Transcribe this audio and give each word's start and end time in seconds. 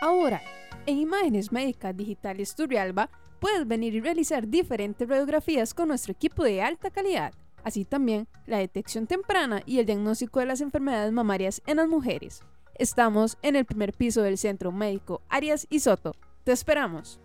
Ahora, 0.00 0.40
en 0.86 0.96
Imágenes 0.96 1.52
Médicas 1.52 1.94
Digitales 1.94 2.54
Turrialba, 2.54 3.10
puedes 3.38 3.68
venir 3.68 3.94
y 3.94 4.00
realizar 4.00 4.48
diferentes 4.48 5.06
radiografías 5.06 5.74
con 5.74 5.88
nuestro 5.88 6.12
equipo 6.12 6.42
de 6.42 6.62
alta 6.62 6.90
calidad, 6.90 7.34
así 7.64 7.84
también 7.84 8.26
la 8.46 8.58
detección 8.58 9.06
temprana 9.06 9.62
y 9.66 9.78
el 9.78 9.84
diagnóstico 9.84 10.40
de 10.40 10.46
las 10.46 10.62
enfermedades 10.62 11.12
mamarias 11.12 11.60
en 11.66 11.76
las 11.76 11.88
mujeres. 11.88 12.42
Estamos 12.76 13.36
en 13.42 13.56
el 13.56 13.66
primer 13.66 13.92
piso 13.92 14.22
del 14.22 14.38
Centro 14.38 14.72
Médico 14.72 15.20
Arias 15.28 15.66
y 15.68 15.80
Soto. 15.80 16.16
Te 16.44 16.52
esperamos. 16.52 17.20